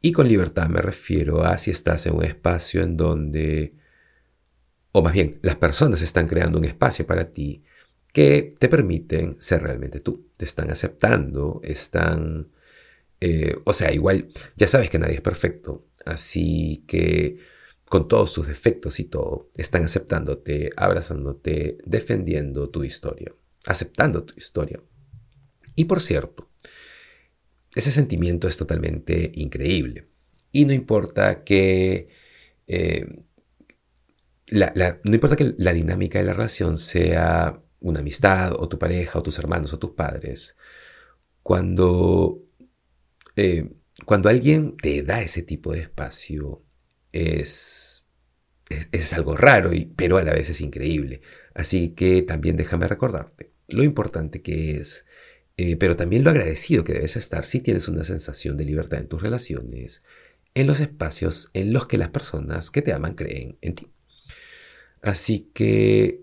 Y 0.00 0.12
con 0.12 0.28
libertad 0.28 0.68
me 0.68 0.82
refiero 0.82 1.44
a 1.44 1.58
si 1.58 1.70
estás 1.70 2.06
en 2.06 2.14
un 2.14 2.24
espacio 2.24 2.82
en 2.82 2.96
donde, 2.96 3.74
o 4.92 5.02
más 5.02 5.12
bien, 5.12 5.38
las 5.42 5.56
personas 5.56 6.02
están 6.02 6.26
creando 6.26 6.58
un 6.58 6.64
espacio 6.64 7.06
para 7.06 7.30
ti 7.30 7.62
que 8.12 8.54
te 8.58 8.68
permiten 8.68 9.36
ser 9.40 9.62
realmente 9.62 10.00
tú. 10.00 10.30
Te 10.36 10.44
están 10.44 10.70
aceptando, 10.70 11.60
están... 11.62 12.50
Eh, 13.20 13.56
o 13.64 13.72
sea, 13.72 13.92
igual, 13.92 14.28
ya 14.56 14.68
sabes 14.68 14.90
que 14.90 14.98
nadie 14.98 15.16
es 15.16 15.20
perfecto, 15.22 15.86
así 16.04 16.84
que 16.86 17.38
con 17.88 18.08
todos 18.08 18.30
sus 18.32 18.46
defectos 18.48 19.00
y 19.00 19.04
todo, 19.04 19.50
están 19.54 19.84
aceptándote, 19.84 20.70
abrazándote, 20.76 21.78
defendiendo 21.84 22.68
tu 22.68 22.84
historia, 22.84 23.32
aceptando 23.64 24.24
tu 24.24 24.34
historia. 24.36 24.80
Y 25.76 25.84
por 25.84 26.00
cierto, 26.00 26.50
ese 27.76 27.92
sentimiento 27.92 28.48
es 28.48 28.56
totalmente 28.56 29.30
increíble. 29.34 30.08
Y 30.50 30.64
no 30.64 30.72
importa 30.72 31.44
que... 31.44 32.08
Eh, 32.66 33.22
no 34.50 35.14
importa 35.14 35.36
que 35.36 35.54
la 35.58 35.72
dinámica 35.72 36.18
de 36.18 36.24
la 36.24 36.32
relación 36.32 36.78
sea 36.78 37.62
una 37.80 38.00
amistad 38.00 38.52
o 38.54 38.68
tu 38.68 38.78
pareja 38.78 39.18
o 39.18 39.22
tus 39.22 39.38
hermanos 39.38 39.72
o 39.72 39.78
tus 39.78 39.90
padres, 39.90 40.56
cuando, 41.42 42.42
eh, 43.34 43.72
cuando 44.04 44.28
alguien 44.28 44.76
te 44.76 45.02
da 45.02 45.20
ese 45.20 45.42
tipo 45.42 45.72
de 45.72 45.80
espacio, 45.80 46.62
es, 47.12 48.06
es, 48.70 49.12
algo 49.12 49.36
raro, 49.36 49.74
y, 49.74 49.86
pero 49.86 50.16
a 50.16 50.22
la 50.22 50.32
vez 50.32 50.48
es 50.48 50.60
increíble. 50.60 51.20
Así 51.54 51.90
que 51.90 52.22
también 52.22 52.56
déjame 52.56 52.88
recordarte 52.88 53.56
lo 53.68 53.82
importante 53.84 54.42
que 54.42 54.78
es, 54.78 55.06
eh, 55.56 55.76
pero 55.76 55.96
también 55.96 56.22
lo 56.22 56.30
agradecido 56.30 56.84
que 56.84 56.92
debes 56.92 57.16
estar 57.16 57.46
si 57.46 57.60
tienes 57.60 57.88
una 57.88 58.04
sensación 58.04 58.56
de 58.56 58.64
libertad 58.64 59.00
en 59.00 59.08
tus 59.08 59.22
relaciones, 59.22 60.02
en 60.54 60.66
los 60.66 60.80
espacios 60.80 61.50
en 61.54 61.72
los 61.72 61.86
que 61.86 61.98
las 61.98 62.10
personas 62.10 62.70
que 62.70 62.82
te 62.82 62.92
aman 62.92 63.14
creen 63.14 63.58
en 63.60 63.74
ti. 63.74 63.92
Así 65.02 65.50
que 65.54 66.22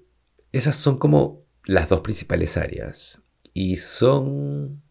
esas 0.52 0.76
son 0.76 0.98
como 0.98 1.46
las 1.66 1.90
dos 1.90 2.02
principales 2.02 2.58
áreas 2.58 3.24
y 3.54 3.78
son, 3.78 4.84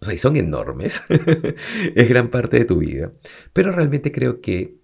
o 0.00 0.04
sea, 0.04 0.14
y 0.14 0.18
son 0.18 0.36
enormes. 0.36 1.02
es 1.94 2.08
gran 2.08 2.30
parte 2.30 2.58
de 2.58 2.64
tu 2.64 2.78
vida, 2.78 3.12
pero 3.52 3.72
realmente 3.72 4.12
creo 4.12 4.40
que 4.40 4.78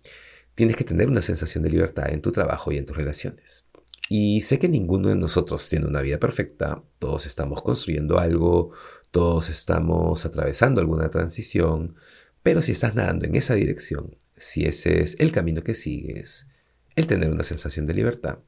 tienes 0.55 0.77
que 0.77 0.85
tener 0.85 1.09
una 1.09 1.23
sensación 1.23 1.63
de 1.65 1.71
libertad 1.71 2.11
en 2.11 2.23
tu 2.23 2.33
trabajo 2.33 2.73
y 2.73 2.79
en 2.79 2.87
tus 2.87 2.97
relaciones. 2.97 3.67
Y 4.09 4.41
sé 4.41 4.59
que 4.59 4.69
ninguno 4.69 5.09
de 5.09 5.17
nosotros 5.17 5.69
tiene 5.69 5.87
una 5.87 6.01
vida 6.01 6.19
perfecta, 6.19 6.83
todos 6.99 7.27
estamos 7.27 7.63
construyendo 7.63 8.19
algo, 8.19 8.73
todos 9.17 9.49
estamos 9.49 10.27
atravesando 10.27 10.79
alguna 10.79 11.09
transición, 11.09 11.95
pero 12.43 12.61
si 12.61 12.73
estás 12.73 12.95
nadando 12.95 13.25
en 13.25 13.35
esa 13.35 13.55
dirección, 13.55 14.15
si 14.37 14.67
ese 14.67 15.01
es 15.03 15.17
el 15.19 15.33
camino 15.33 15.63
que 15.63 15.73
sigues, 15.73 16.49
el 16.97 17.07
tener 17.07 17.31
una 17.31 17.43
sensación 17.43 17.87
de 17.87 17.95
libertad, 17.95 18.41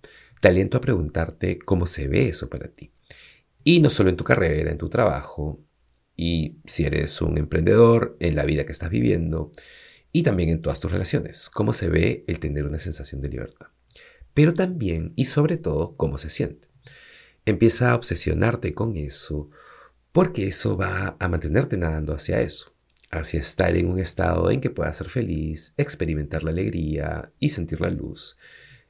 te 0.42 0.48
aliento 0.48 0.76
a 0.76 0.82
preguntarte 0.82 1.58
cómo 1.58 1.87
se 1.87 2.06
ve 2.06 2.28
eso 2.28 2.50
para 2.50 2.68
ti. 2.68 2.92
Y 3.64 3.80
no 3.80 3.88
solo 3.88 4.10
en 4.10 4.18
tu 4.18 4.25
carrera, 4.25 4.70
en 4.70 4.76
tu 4.76 4.90
trabajo, 4.90 5.58
y 6.14 6.58
si 6.66 6.84
eres 6.84 7.22
un 7.22 7.38
emprendedor, 7.38 8.18
en 8.20 8.37
la 8.37 8.44
vida 8.44 8.66
que 8.66 8.72
estás 8.72 8.90
viviendo, 8.90 9.50
y 10.12 10.22
también 10.22 10.50
en 10.50 10.60
todas 10.60 10.80
tus 10.80 10.92
relaciones, 10.92 11.48
cómo 11.48 11.72
se 11.72 11.88
ve 11.88 12.25
el 12.26 12.40
tener 12.40 12.66
una 12.66 12.78
sensación 12.78 13.22
de 13.22 13.30
libertad. 13.30 13.68
Pero 14.34 14.52
también 14.52 15.14
y 15.16 15.25
sobre 15.25 15.56
todo, 15.56 15.96
cómo 15.96 16.18
se 16.18 16.28
siente. 16.28 16.68
Empieza 17.46 17.92
a 17.92 17.94
obsesionarte 17.94 18.75
con 18.75 18.98
eso, 18.98 19.48
porque 20.12 20.49
eso 20.49 20.77
va 20.77 21.17
a 21.19 21.29
mantenerte 21.29 21.77
nadando 21.77 22.15
hacia 22.15 22.41
eso 22.41 22.79
hacia 23.11 23.41
estar 23.41 23.75
en 23.77 23.88
un 23.88 23.99
estado 23.99 24.50
en 24.50 24.61
que 24.61 24.71
puedas 24.71 24.97
ser 24.97 25.09
feliz, 25.09 25.75
experimentar 25.77 26.43
la 26.43 26.50
alegría 26.50 27.33
y 27.38 27.49
sentir 27.50 27.81
la 27.81 27.91
luz, 27.91 28.37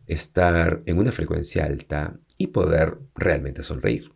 estar 0.07 0.83
en 0.87 0.99
una 0.99 1.13
frecuencia 1.13 1.65
alta 1.65 2.19
y 2.37 2.49
poder 2.49 2.99
realmente 3.15 3.63
sonreír. 3.63 4.13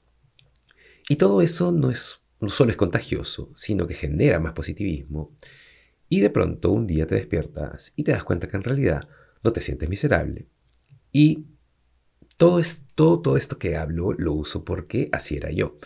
Y 1.08 1.16
todo 1.16 1.42
eso 1.42 1.72
no, 1.72 1.90
es, 1.90 2.24
no 2.40 2.48
solo 2.48 2.70
es 2.70 2.76
contagioso, 2.76 3.50
sino 3.54 3.86
que 3.86 3.94
genera 3.94 4.40
más 4.40 4.52
positivismo. 4.52 5.34
Y 6.08 6.20
de 6.20 6.30
pronto 6.30 6.70
un 6.70 6.86
día 6.86 7.06
te 7.06 7.14
despiertas 7.14 7.92
y 7.96 8.04
te 8.04 8.12
das 8.12 8.24
cuenta 8.24 8.48
que 8.48 8.56
en 8.56 8.64
realidad 8.64 9.08
no 9.42 9.52
te 9.52 9.60
sientes 9.60 9.88
miserable. 9.88 10.46
Y 11.12 11.46
todo, 12.36 12.58
esto, 12.58 13.20
todo 13.20 13.36
esto 13.36 13.58
que 13.58 13.76
hablo 13.76 14.12
lo 14.12 14.32
uso 14.32 14.64
porque 14.64 15.08
así 15.12 15.36
era 15.36 15.50
yo. 15.50 15.76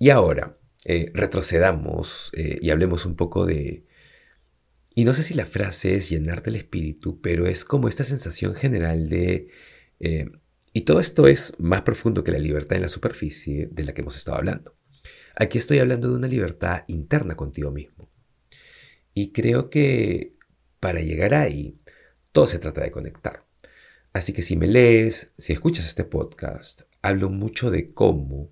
Y 0.00 0.08
ahora, 0.08 0.56
eh, 0.86 1.10
retrocedamos 1.12 2.32
eh, 2.34 2.58
y 2.62 2.70
hablemos 2.70 3.04
un 3.04 3.16
poco 3.16 3.44
de... 3.44 3.84
Y 4.94 5.04
no 5.04 5.12
sé 5.12 5.22
si 5.22 5.34
la 5.34 5.44
frase 5.44 5.94
es 5.94 6.08
llenarte 6.08 6.48
el 6.48 6.56
espíritu, 6.56 7.20
pero 7.20 7.46
es 7.46 7.66
como 7.66 7.86
esta 7.86 8.02
sensación 8.02 8.54
general 8.54 9.10
de... 9.10 9.48
Eh, 10.00 10.30
y 10.72 10.80
todo 10.82 11.00
esto 11.00 11.28
es 11.28 11.52
más 11.58 11.82
profundo 11.82 12.24
que 12.24 12.32
la 12.32 12.38
libertad 12.38 12.76
en 12.76 12.82
la 12.82 12.88
superficie 12.88 13.68
de 13.70 13.84
la 13.84 13.92
que 13.92 14.00
hemos 14.00 14.16
estado 14.16 14.38
hablando. 14.38 14.74
Aquí 15.36 15.58
estoy 15.58 15.80
hablando 15.80 16.08
de 16.08 16.16
una 16.16 16.28
libertad 16.28 16.84
interna 16.88 17.36
contigo 17.36 17.70
mismo. 17.70 18.10
Y 19.12 19.32
creo 19.32 19.68
que 19.68 20.34
para 20.80 21.02
llegar 21.02 21.34
ahí, 21.34 21.78
todo 22.32 22.46
se 22.46 22.58
trata 22.58 22.80
de 22.80 22.90
conectar. 22.90 23.44
Así 24.14 24.32
que 24.32 24.40
si 24.40 24.56
me 24.56 24.66
lees, 24.66 25.34
si 25.36 25.52
escuchas 25.52 25.86
este 25.86 26.04
podcast, 26.04 26.82
hablo 27.02 27.28
mucho 27.28 27.70
de 27.70 27.92
cómo, 27.92 28.50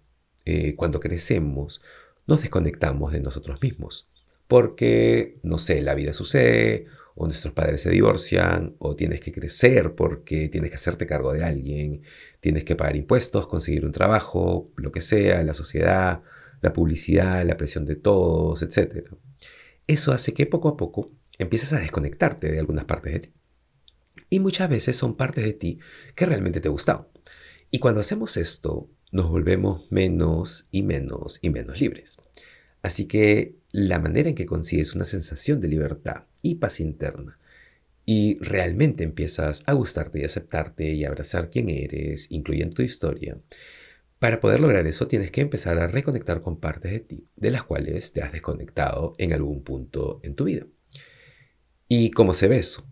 cuando 0.77 1.01
crecemos, 1.01 1.83
nos 2.27 2.41
desconectamos 2.43 3.13
de 3.13 3.21
nosotros 3.21 3.61
mismos. 3.63 4.09
Porque, 4.47 5.39
no 5.43 5.59
sé, 5.59 5.83
la 5.83 5.95
vida 5.95 6.13
sucede, 6.13 6.87
o 7.15 7.27
nuestros 7.27 7.53
padres 7.53 7.83
se 7.83 7.91
divorcian, 7.91 8.77
o 8.79 8.95
tienes 8.95 9.21
que 9.21 9.33
crecer 9.33 9.95
porque 9.95 10.49
tienes 10.49 10.71
que 10.71 10.77
hacerte 10.77 11.07
cargo 11.07 11.33
de 11.33 11.45
alguien, 11.45 12.03
tienes 12.41 12.65
que 12.65 12.77
pagar 12.77 12.97
impuestos, 12.97 13.49
conseguir 13.49 13.85
un 13.85 13.93
trabajo, 13.93 14.71
lo 14.77 14.93
que 14.93 15.01
sea, 15.01 15.43
la 15.43 15.55
sociedad, 15.55 16.23
la 16.61 16.73
publicidad, 16.73 17.45
la 17.45 17.57
presión 17.57 17.85
de 17.87 17.97
todos, 17.97 18.63
etc. 18.63 19.09
Eso 19.87 20.13
hace 20.13 20.33
que 20.33 20.47
poco 20.47 20.69
a 20.69 20.77
poco 20.77 21.11
empieces 21.39 21.73
a 21.73 21.81
desconectarte 21.81 22.53
de 22.53 22.61
algunas 22.61 22.85
partes 22.85 23.13
de 23.13 23.21
ti. 23.21 23.33
Y 24.31 24.41
muchas 24.41 24.69
veces 24.69 24.97
son 24.97 25.17
partes 25.17 25.45
de 25.45 25.55
ti 25.55 25.79
que 26.15 26.27
realmente 26.27 26.61
te 26.61 26.69
gustan. 26.69 27.09
Y 27.71 27.79
cuando 27.81 28.01
hacemos 28.01 28.37
esto, 28.37 28.89
nos 29.13 29.29
volvemos 29.29 29.91
menos 29.91 30.69
y 30.71 30.83
menos 30.83 31.39
y 31.43 31.51
menos 31.51 31.81
libres. 31.81 32.19
Así 32.83 33.07
que 33.07 33.57
la 33.71 33.99
manera 33.99 34.29
en 34.29 34.35
que 34.35 34.47
consigues 34.47 34.95
una 34.95 35.05
sensación 35.05 35.61
de 35.61 35.69
libertad 35.69 36.25
y 36.43 36.57
paz 36.57 36.81
interna 36.81 37.39
y 38.05 38.39
realmente 38.41 39.05
empiezas 39.05 39.63
a 39.67 39.75
gustarte 39.75 40.21
y 40.21 40.25
aceptarte 40.25 40.95
y 40.95 41.05
abrazar 41.05 41.51
quién 41.51 41.69
eres, 41.69 42.31
incluyendo 42.31 42.77
tu 42.77 42.83
historia, 42.83 43.39
para 44.19 44.41
poder 44.41 44.61
lograr 44.61 44.87
eso 44.87 45.07
tienes 45.07 45.31
que 45.31 45.43
empezar 45.43 45.79
a 45.79 45.87
reconectar 45.87 46.41
con 46.41 46.59
partes 46.59 46.93
de 46.93 47.01
ti, 47.01 47.29
de 47.37 47.51
las 47.51 47.65
cuales 47.65 48.13
te 48.13 48.23
has 48.23 48.33
desconectado 48.33 49.15
en 49.19 49.33
algún 49.33 49.63
punto 49.63 50.21
en 50.23 50.35
tu 50.35 50.45
vida. 50.45 50.67
¿Y 51.87 52.11
cómo 52.11 52.35
se 52.35 52.49
ve 52.49 52.59
eso? 52.59 52.87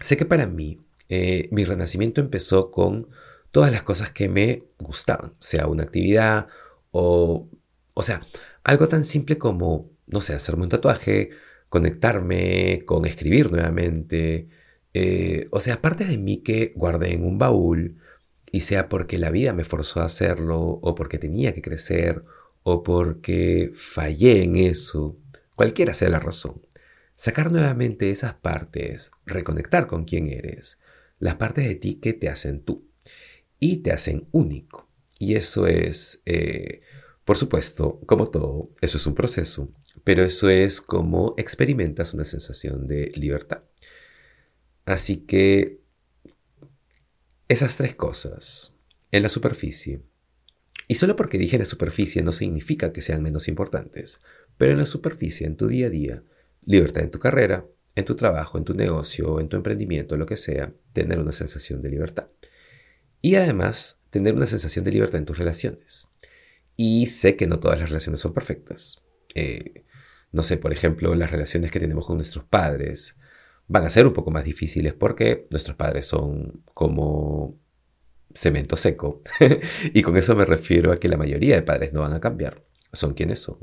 Sé 0.00 0.16
que 0.16 0.24
para 0.24 0.46
mí 0.46 0.80
eh, 1.08 1.48
mi 1.50 1.64
renacimiento 1.64 2.20
empezó 2.20 2.70
con 2.70 3.08
todas 3.50 3.72
las 3.72 3.82
cosas 3.82 4.10
que 4.10 4.28
me 4.28 4.64
gustaban, 4.78 5.34
sea 5.38 5.66
una 5.66 5.84
actividad 5.84 6.48
o, 6.90 7.48
o 7.94 8.02
sea, 8.02 8.22
algo 8.64 8.88
tan 8.88 9.04
simple 9.04 9.38
como, 9.38 9.90
no 10.06 10.20
sé, 10.20 10.34
hacerme 10.34 10.64
un 10.64 10.68
tatuaje, 10.68 11.30
conectarme 11.68 12.84
con 12.86 13.04
escribir 13.06 13.50
nuevamente, 13.50 14.48
eh, 14.94 15.48
o 15.50 15.60
sea, 15.60 15.80
partes 15.80 16.08
de 16.08 16.18
mí 16.18 16.38
que 16.38 16.72
guardé 16.76 17.14
en 17.14 17.24
un 17.24 17.38
baúl, 17.38 17.98
y 18.50 18.60
sea 18.60 18.88
porque 18.88 19.18
la 19.18 19.30
vida 19.30 19.52
me 19.52 19.64
forzó 19.64 20.00
a 20.00 20.06
hacerlo, 20.06 20.60
o 20.60 20.94
porque 20.94 21.18
tenía 21.18 21.54
que 21.54 21.62
crecer, 21.62 22.24
o 22.62 22.82
porque 22.82 23.70
fallé 23.74 24.42
en 24.42 24.56
eso, 24.56 25.16
cualquiera 25.54 25.94
sea 25.94 26.08
la 26.08 26.20
razón. 26.20 26.62
Sacar 27.14 27.50
nuevamente 27.52 28.10
esas 28.10 28.34
partes, 28.34 29.10
reconectar 29.26 29.86
con 29.86 30.04
quién 30.04 30.28
eres, 30.28 30.78
las 31.18 31.34
partes 31.36 31.66
de 31.66 31.74
ti 31.74 31.96
que 31.96 32.12
te 32.12 32.28
hacen 32.28 32.62
tú 32.62 32.87
y 33.58 33.78
te 33.78 33.92
hacen 33.92 34.28
único. 34.32 34.88
Y 35.18 35.34
eso 35.34 35.66
es, 35.66 36.22
eh, 36.26 36.82
por 37.24 37.36
supuesto, 37.36 38.00
como 38.06 38.28
todo, 38.30 38.70
eso 38.80 38.98
es 38.98 39.06
un 39.06 39.14
proceso, 39.14 39.72
pero 40.04 40.24
eso 40.24 40.48
es 40.48 40.80
como 40.80 41.34
experimentas 41.36 42.14
una 42.14 42.24
sensación 42.24 42.86
de 42.86 43.12
libertad. 43.14 43.62
Así 44.84 45.18
que 45.26 45.80
esas 47.48 47.76
tres 47.76 47.94
cosas 47.94 48.74
en 49.10 49.22
la 49.22 49.28
superficie, 49.28 50.02
y 50.86 50.94
solo 50.94 51.16
porque 51.16 51.38
dije 51.38 51.56
en 51.56 51.60
la 51.60 51.66
superficie 51.66 52.22
no 52.22 52.32
significa 52.32 52.92
que 52.92 53.02
sean 53.02 53.22
menos 53.22 53.48
importantes, 53.48 54.20
pero 54.56 54.72
en 54.72 54.78
la 54.78 54.86
superficie, 54.86 55.46
en 55.46 55.56
tu 55.56 55.66
día 55.66 55.86
a 55.86 55.90
día, 55.90 56.22
libertad 56.64 57.02
en 57.02 57.10
tu 57.10 57.18
carrera, 57.18 57.66
en 57.94 58.04
tu 58.04 58.14
trabajo, 58.14 58.58
en 58.58 58.64
tu 58.64 58.74
negocio, 58.74 59.40
en 59.40 59.48
tu 59.48 59.56
emprendimiento, 59.56 60.16
lo 60.16 60.26
que 60.26 60.36
sea, 60.36 60.72
tener 60.92 61.18
una 61.18 61.32
sensación 61.32 61.82
de 61.82 61.90
libertad. 61.90 62.28
Y 63.20 63.34
además, 63.34 64.00
tener 64.10 64.34
una 64.34 64.46
sensación 64.46 64.84
de 64.84 64.92
libertad 64.92 65.18
en 65.18 65.26
tus 65.26 65.38
relaciones. 65.38 66.10
Y 66.76 67.06
sé 67.06 67.36
que 67.36 67.46
no 67.46 67.58
todas 67.58 67.80
las 67.80 67.90
relaciones 67.90 68.20
son 68.20 68.32
perfectas. 68.32 69.02
Eh, 69.34 69.84
no 70.32 70.42
sé, 70.42 70.58
por 70.58 70.72
ejemplo, 70.72 71.14
las 71.14 71.30
relaciones 71.30 71.70
que 71.70 71.80
tenemos 71.80 72.06
con 72.06 72.16
nuestros 72.16 72.44
padres 72.44 73.18
van 73.66 73.84
a 73.84 73.90
ser 73.90 74.06
un 74.06 74.12
poco 74.12 74.30
más 74.30 74.44
difíciles 74.44 74.94
porque 74.94 75.46
nuestros 75.50 75.76
padres 75.76 76.06
son 76.06 76.62
como 76.74 77.58
cemento 78.34 78.76
seco. 78.76 79.22
y 79.92 80.02
con 80.02 80.16
eso 80.16 80.36
me 80.36 80.44
refiero 80.44 80.92
a 80.92 81.00
que 81.00 81.08
la 81.08 81.16
mayoría 81.16 81.56
de 81.56 81.62
padres 81.62 81.92
no 81.92 82.00
van 82.00 82.14
a 82.14 82.20
cambiar. 82.20 82.62
Son 82.92 83.14
quienes 83.14 83.40
son. 83.40 83.58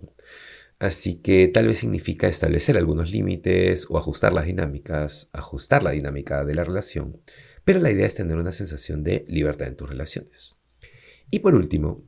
Así 0.77 1.15
que 1.21 1.47
tal 1.47 1.67
vez 1.67 1.79
significa 1.79 2.27
establecer 2.27 2.75
algunos 2.75 3.09
límites 3.09 3.87
o 3.89 3.97
ajustar 3.97 4.33
las 4.33 4.45
dinámicas, 4.45 5.29
ajustar 5.31 5.83
la 5.83 5.91
dinámica 5.91 6.43
de 6.43 6.55
la 6.55 6.65
relación 6.65 7.21
pero 7.65 7.79
la 7.79 7.91
idea 7.91 8.05
es 8.05 8.15
tener 8.15 8.37
una 8.37 8.51
sensación 8.51 9.03
de 9.03 9.25
libertad 9.27 9.67
en 9.67 9.75
tus 9.75 9.89
relaciones. 9.89 10.57
Y 11.29 11.39
por 11.39 11.55
último, 11.55 12.03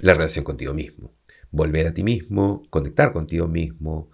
la 0.00 0.14
relación 0.14 0.44
contigo 0.44 0.74
mismo. 0.74 1.14
Volver 1.50 1.86
a 1.86 1.94
ti 1.94 2.02
mismo, 2.02 2.62
conectar 2.70 3.12
contigo 3.12 3.46
mismo, 3.46 4.10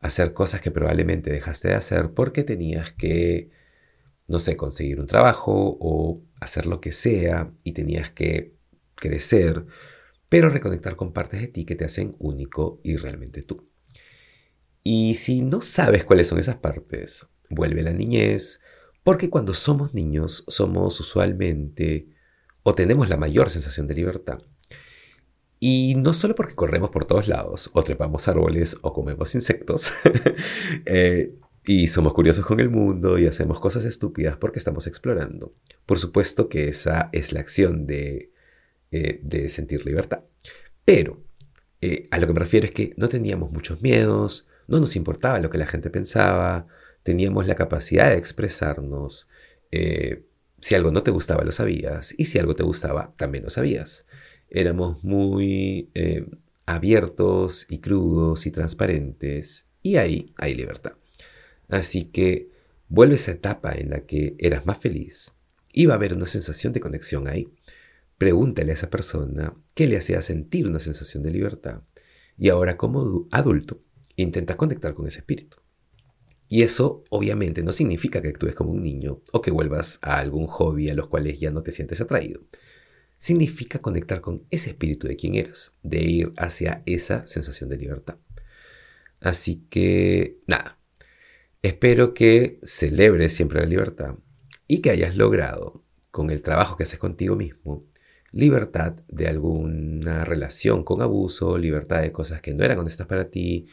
hacer 0.00 0.32
cosas 0.32 0.60
que 0.60 0.70
probablemente 0.70 1.30
dejaste 1.30 1.68
de 1.68 1.74
hacer 1.74 2.12
porque 2.12 2.42
tenías 2.42 2.92
que, 2.92 3.50
no 4.26 4.38
sé, 4.38 4.56
conseguir 4.56 5.00
un 5.00 5.06
trabajo 5.06 5.76
o 5.80 6.22
hacer 6.40 6.66
lo 6.66 6.80
que 6.80 6.92
sea 6.92 7.52
y 7.62 7.72
tenías 7.72 8.10
que 8.10 8.56
crecer, 8.96 9.66
pero 10.28 10.48
reconectar 10.48 10.96
con 10.96 11.12
partes 11.12 11.40
de 11.40 11.48
ti 11.48 11.64
que 11.64 11.76
te 11.76 11.84
hacen 11.84 12.16
único 12.18 12.80
y 12.82 12.96
realmente 12.96 13.42
tú. 13.42 13.68
Y 14.82 15.14
si 15.14 15.42
no 15.42 15.60
sabes 15.60 16.04
cuáles 16.04 16.26
son 16.26 16.38
esas 16.38 16.56
partes, 16.56 17.28
vuelve 17.48 17.82
la 17.82 17.92
niñez, 17.92 18.60
porque 19.04 19.30
cuando 19.30 19.54
somos 19.54 19.94
niños 19.94 20.44
somos 20.48 20.98
usualmente 21.00 22.08
o 22.62 22.74
tenemos 22.74 23.08
la 23.08 23.16
mayor 23.16 23.50
sensación 23.50 23.86
de 23.86 23.94
libertad. 23.94 24.38
Y 25.58 25.94
no 25.96 26.12
solo 26.12 26.34
porque 26.34 26.56
corremos 26.56 26.90
por 26.90 27.04
todos 27.04 27.28
lados, 27.28 27.70
o 27.72 27.84
trepamos 27.84 28.26
árboles, 28.26 28.76
o 28.82 28.92
comemos 28.92 29.34
insectos, 29.36 29.92
eh, 30.86 31.36
y 31.64 31.86
somos 31.86 32.14
curiosos 32.14 32.44
con 32.44 32.58
el 32.58 32.68
mundo 32.68 33.18
y 33.18 33.26
hacemos 33.26 33.60
cosas 33.60 33.84
estúpidas 33.84 34.36
porque 34.36 34.58
estamos 34.58 34.88
explorando. 34.88 35.54
Por 35.86 35.98
supuesto 35.98 36.48
que 36.48 36.68
esa 36.68 37.08
es 37.12 37.32
la 37.32 37.40
acción 37.40 37.86
de, 37.86 38.32
eh, 38.90 39.20
de 39.22 39.48
sentir 39.48 39.86
libertad. 39.86 40.24
Pero 40.84 41.22
eh, 41.80 42.08
a 42.10 42.18
lo 42.18 42.26
que 42.26 42.32
me 42.32 42.40
refiero 42.40 42.66
es 42.66 42.72
que 42.72 42.94
no 42.96 43.08
teníamos 43.08 43.52
muchos 43.52 43.80
miedos, 43.82 44.48
no 44.66 44.80
nos 44.80 44.96
importaba 44.96 45.38
lo 45.38 45.50
que 45.50 45.58
la 45.58 45.66
gente 45.66 45.90
pensaba, 45.90 46.66
teníamos 47.02 47.46
la 47.46 47.54
capacidad 47.54 48.10
de 48.10 48.18
expresarnos. 48.18 49.28
si 50.60 50.74
algo 50.74 50.90
no 50.92 51.02
te 51.02 51.10
gustaba, 51.10 51.44
lo 51.44 51.52
sabías, 51.52 52.14
y 52.16 52.26
si 52.26 52.38
algo 52.38 52.54
te 52.54 52.62
gustaba, 52.62 53.12
también 53.16 53.44
lo 53.44 53.50
sabías 53.50 54.06
éramos 54.52 55.02
muy 55.02 55.90
eh, 55.94 56.26
abiertos 56.66 57.66
y 57.68 57.78
crudos 57.78 58.46
y 58.46 58.50
transparentes 58.50 59.66
y 59.82 59.96
ahí 59.96 60.32
hay 60.36 60.54
libertad. 60.54 60.92
Así 61.68 62.04
que 62.04 62.50
vuelve 62.88 63.14
esa 63.14 63.32
etapa 63.32 63.72
en 63.72 63.90
la 63.90 64.04
que 64.04 64.36
eras 64.38 64.66
más 64.66 64.78
feliz 64.78 65.32
y 65.72 65.86
va 65.86 65.94
a 65.94 65.96
haber 65.96 66.14
una 66.14 66.26
sensación 66.26 66.72
de 66.72 66.80
conexión 66.80 67.28
ahí. 67.28 67.48
Pregúntale 68.18 68.72
a 68.72 68.74
esa 68.74 68.90
persona 68.90 69.56
qué 69.74 69.86
le 69.86 69.96
hacía 69.96 70.20
sentir 70.20 70.68
una 70.68 70.78
sensación 70.78 71.22
de 71.22 71.32
libertad 71.32 71.80
y 72.38 72.50
ahora 72.50 72.76
como 72.76 73.26
adulto 73.30 73.80
intenta 74.16 74.56
conectar 74.56 74.92
con 74.92 75.06
ese 75.06 75.20
espíritu. 75.20 75.61
Y 76.52 76.64
eso 76.64 77.02
obviamente 77.08 77.62
no 77.62 77.72
significa 77.72 78.20
que 78.20 78.28
actúes 78.28 78.54
como 78.54 78.72
un 78.72 78.82
niño 78.82 79.22
o 79.32 79.40
que 79.40 79.50
vuelvas 79.50 79.98
a 80.02 80.18
algún 80.18 80.46
hobby 80.48 80.90
a 80.90 80.94
los 80.94 81.08
cuales 81.08 81.40
ya 81.40 81.50
no 81.50 81.62
te 81.62 81.72
sientes 81.72 82.02
atraído 82.02 82.42
significa 83.16 83.78
conectar 83.78 84.20
con 84.20 84.44
ese 84.50 84.68
espíritu 84.68 85.08
de 85.08 85.16
quien 85.16 85.34
eras, 85.34 85.72
de 85.82 86.02
ir 86.02 86.34
hacia 86.36 86.82
esa 86.84 87.26
sensación 87.26 87.70
de 87.70 87.78
libertad. 87.78 88.18
Así 89.18 89.64
que, 89.70 90.40
nada, 90.46 90.78
espero 91.62 92.12
que 92.12 92.58
celebres 92.64 93.32
siempre 93.32 93.60
la 93.60 93.66
libertad 93.66 94.16
y 94.68 94.82
que 94.82 94.90
hayas 94.90 95.16
logrado, 95.16 95.82
con 96.10 96.28
el 96.28 96.42
trabajo 96.42 96.76
que 96.76 96.82
haces 96.82 96.98
contigo 96.98 97.34
mismo, 97.34 97.86
libertad 98.30 98.96
de 99.08 99.26
alguna 99.26 100.26
relación 100.26 100.84
con 100.84 101.00
abuso, 101.00 101.56
libertad 101.56 102.02
de 102.02 102.12
cosas 102.12 102.42
que 102.42 102.52
no 102.52 102.62
eran 102.62 102.78
honestas 102.78 103.06
para 103.06 103.30
ti, 103.30 103.68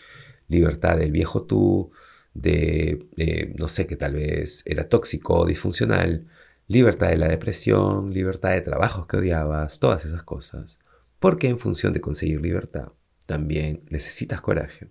libertad 0.47 0.97
del 0.97 1.11
viejo 1.11 1.43
tú, 1.43 1.91
de, 2.33 3.53
no 3.57 3.67
sé, 3.67 3.87
que 3.87 3.95
tal 3.95 4.13
vez 4.13 4.63
era 4.65 4.87
tóxico 4.89 5.39
o 5.39 5.45
disfuncional, 5.45 6.27
libertad 6.67 7.09
de 7.09 7.17
la 7.17 7.27
depresión, 7.27 8.13
libertad 8.13 8.51
de 8.51 8.61
trabajos 8.61 9.07
que 9.07 9.17
odiabas, 9.17 9.79
todas 9.79 10.05
esas 10.05 10.23
cosas. 10.23 10.79
Porque 11.19 11.49
en 11.49 11.59
función 11.59 11.93
de 11.93 12.01
conseguir 12.01 12.41
libertad, 12.41 12.93
también 13.25 13.83
necesitas 13.89 14.41
coraje. 14.41 14.89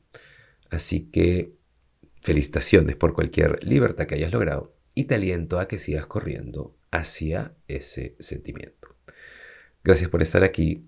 Así 0.70 1.10
que 1.10 1.54
felicitaciones 2.20 2.96
por 2.96 3.14
cualquier 3.14 3.62
libertad 3.64 4.06
que 4.06 4.16
hayas 4.16 4.32
logrado 4.32 4.74
y 4.94 5.04
te 5.04 5.14
aliento 5.14 5.58
a 5.60 5.68
que 5.68 5.78
sigas 5.78 6.06
corriendo 6.06 6.76
hacia 6.90 7.54
ese 7.68 8.16
sentimiento. 8.18 8.96
Gracias 9.84 10.10
por 10.10 10.22
estar 10.22 10.42
aquí. 10.42 10.84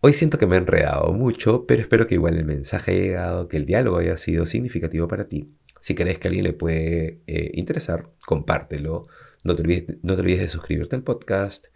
Hoy 0.00 0.12
siento 0.12 0.38
que 0.38 0.46
me 0.46 0.56
he 0.56 0.58
enredado 0.58 1.12
mucho, 1.12 1.64
pero 1.66 1.80
espero 1.80 2.06
que 2.06 2.16
igual 2.16 2.36
el 2.36 2.44
mensaje 2.44 2.92
haya 2.92 3.02
llegado, 3.02 3.48
que 3.48 3.56
el 3.56 3.66
diálogo 3.66 3.98
haya 3.98 4.16
sido 4.16 4.44
significativo 4.44 5.08
para 5.08 5.28
ti. 5.28 5.54
Si 5.86 5.94
crees 5.94 6.18
que 6.18 6.26
a 6.26 6.30
alguien 6.30 6.42
le 6.42 6.52
puede 6.52 7.20
eh, 7.28 7.52
interesar, 7.54 8.10
compártelo 8.26 9.06
no 9.44 9.54
te, 9.54 9.62
olvides, 9.62 10.40
de 10.40 10.48
suscribirte 10.48 10.96
al 10.96 11.04
podcast, 11.04 11.66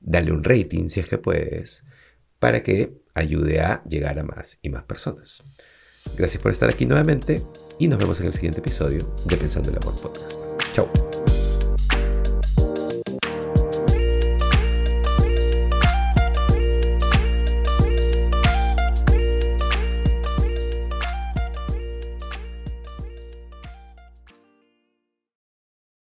darle 0.00 0.32
un 0.32 0.42
rating 0.42 0.88
si 0.88 1.00
es 1.00 1.06
que 1.06 1.18
puedes, 1.18 1.84
para 2.38 2.62
que 2.62 2.94
ayude 3.12 3.60
a 3.60 3.84
llegar 3.84 4.18
a 4.18 4.22
más 4.22 4.58
y 4.62 4.70
más 4.70 4.84
personas. 4.84 5.44
Gracias 6.16 6.42
por 6.42 6.52
estar 6.52 6.70
aquí 6.70 6.86
nuevamente 6.86 7.42
y 7.78 7.88
nos 7.88 7.98
vemos 7.98 8.18
en 8.20 8.28
el 8.28 8.32
siguiente 8.32 8.60
episodio 8.60 9.06
de 9.26 9.36
Pensando 9.36 9.68
el 9.68 9.76
Amor 9.76 10.00
Podcast. 10.00 10.40
Chao. 10.72 11.19